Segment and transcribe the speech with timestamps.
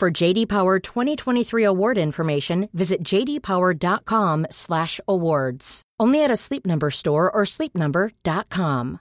[0.00, 5.82] For JD Power 2023 award information, visit jdpower.com/awards.
[6.00, 8.98] Only at a Sleep Number store or sleepnumber.com.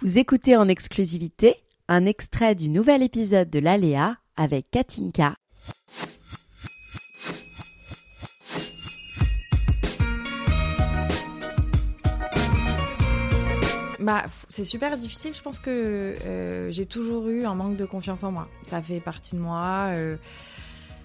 [0.00, 5.34] Vous écoutez en exclusivité un extrait du nouvel épisode de l'Aléa avec Katinka.
[14.04, 15.34] Bah, c'est super difficile.
[15.34, 15.70] Je pense que
[16.26, 18.48] euh, j'ai toujours eu un manque de confiance en moi.
[18.64, 19.92] Ça fait partie de moi.
[19.94, 20.16] euh,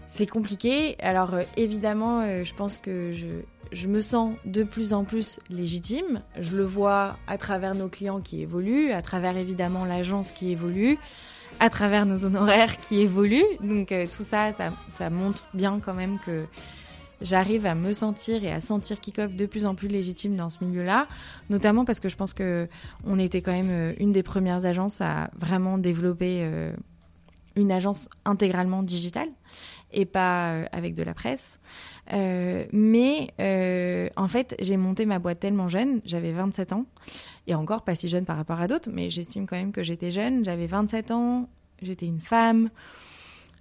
[0.09, 0.97] c'est compliqué.
[0.99, 3.13] Alors euh, évidemment, je pense que
[3.71, 6.21] je, me sens de plus en plus légitime.
[6.41, 10.97] Je le vois à travers nos clients qui évoluent, à travers évidemment l'agence qui évolue,
[11.61, 13.57] à travers nos honoraires qui évoluent.
[13.61, 14.51] Donc tout ça,
[14.89, 16.43] ça montre bien quand même que
[17.21, 20.63] j'arrive à me sentir et à sentir Kickoff de plus en plus légitime dans ce
[20.63, 21.07] milieu-là,
[21.49, 22.67] notamment parce que je pense que
[23.05, 26.73] on était quand même euh, une des premières agences à vraiment développer euh,
[27.55, 29.29] une agence intégralement digitale
[29.91, 31.57] et pas euh, avec de la presse.
[32.11, 33.33] Mais
[34.17, 36.85] en fait, j'ai monté ma boîte tellement jeune, j'avais 27 ans,
[37.45, 40.09] et encore pas si jeune par rapport à d'autres, mais j'estime quand même que j'étais
[40.09, 41.47] jeune, j'avais 27 ans,
[41.83, 42.69] j'étais une femme,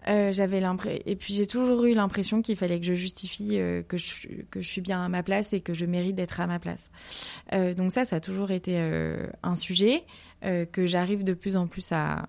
[0.06, 3.82] euh, j'avais l'impression et puis j'ai toujours eu l'impression qu'il fallait que je justifie euh,
[3.82, 6.90] que je suis bien à ma place et que je mérite d'être à ma place.
[7.52, 8.78] Euh, donc ça, ça a toujours été
[9.42, 10.04] un sujet
[10.42, 12.28] que j'arrive de plus en plus à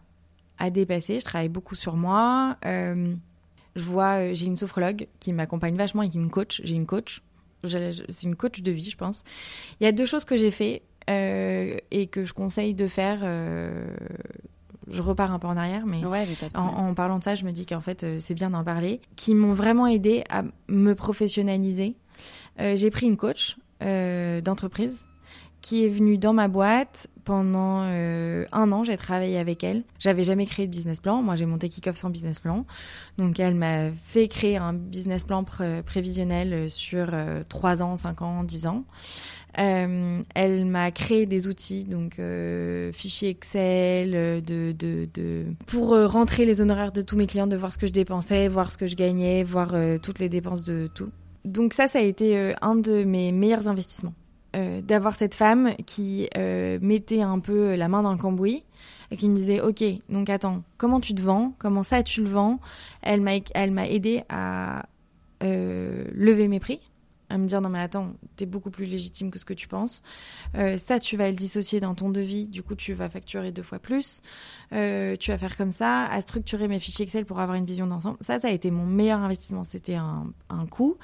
[0.71, 1.19] dépasser.
[1.19, 2.57] Je travaille beaucoup sur moi.
[2.63, 6.61] Je vois, j'ai une sophrologue qui m'accompagne vachement et qui me coach.
[6.63, 7.21] J'ai une coach.
[7.63, 9.23] C'est une coach de vie, je pense.
[9.79, 13.23] Il y a deux choses que j'ai fait et que je conseille de faire.
[14.91, 17.65] Je repars un peu en arrière, mais Ouais, en parlant de ça, je me dis
[17.65, 21.95] qu'en fait, euh, c'est bien d'en parler, qui m'ont vraiment aidé à me professionnaliser.
[22.59, 25.05] Euh, j'ai pris une coach euh, d'entreprise
[25.61, 28.83] qui est venue dans ma boîte pendant euh, un an.
[28.83, 29.83] J'ai travaillé avec elle.
[29.99, 31.21] J'avais jamais créé de business plan.
[31.21, 32.65] Moi, j'ai monté Kickoff sans business plan.
[33.19, 38.23] Donc, elle m'a fait créer un business plan pré- prévisionnel sur euh, 3 ans, 5
[38.23, 38.83] ans, 10 ans.
[39.59, 45.93] Euh, elle m'a créé des outils, donc euh, fichiers Excel, euh, de, de, de, pour
[45.93, 48.71] euh, rentrer les honoraires de tous mes clients, de voir ce que je dépensais, voir
[48.71, 51.09] ce que je gagnais, voir euh, toutes les dépenses de tout.
[51.45, 54.13] Donc ça, ça a été euh, un de mes meilleurs investissements.
[54.55, 58.63] Euh, d'avoir cette femme qui euh, mettait un peu la main dans le cambouis
[59.11, 61.53] et qui me disait ok donc attends comment tu te vends?
[61.59, 62.59] Comment ça tu le vends?
[63.03, 64.87] Elle m'a elle m'a aidé à
[65.43, 66.79] euh, lever mes prix
[67.29, 70.01] à me dire non mais attends t'es beaucoup plus légitime que ce que tu penses
[70.55, 73.63] Euh, ça tu vas le dissocier dans ton devis du coup tu vas facturer deux
[73.63, 74.21] fois plus
[74.73, 77.87] Euh, tu vas faire comme ça à structurer mes fichiers Excel pour avoir une vision
[77.87, 80.97] d'ensemble ça ça a été mon meilleur investissement c'était un, un coût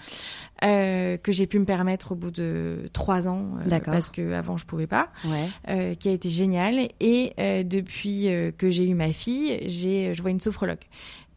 [0.64, 3.94] euh, que j'ai pu me permettre au bout de trois ans D'accord.
[3.94, 5.96] parce que avant je pouvais pas Ouais.
[5.96, 6.90] qui a été génial.
[7.00, 7.34] Et
[7.64, 8.28] depuis
[8.58, 10.84] que j'ai eu ma fille, j'ai, je vois une sophrologue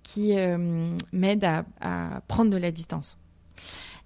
[0.03, 0.35] qui
[1.13, 3.19] m'aide à, à prendre de la distance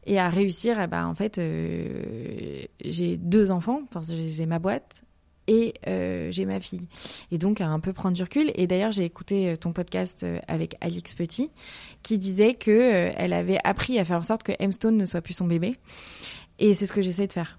[0.07, 0.81] et à réussir.
[0.81, 5.03] eh ben, en fait, euh, j'ai deux enfants, enfin, j'ai, ma boîte
[5.49, 6.89] et euh, j'ai ma fille.
[7.31, 8.53] Et donc à un peu prendre du recul.
[8.55, 11.51] Et d'ailleurs, j'ai écouté euh, ton podcast avec Alix Petit
[12.03, 15.07] qui disait que euh, elle avait appris à faire en sorte que M Stone ne
[15.07, 15.77] soit plus son bébé.
[16.59, 17.59] Et c'est ce que j'essaie de faire.